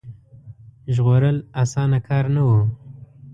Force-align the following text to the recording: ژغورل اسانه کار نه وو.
ژغورل 0.93 1.37
اسانه 1.63 1.99
کار 2.07 2.25
نه 2.35 2.41
وو. 2.47 2.59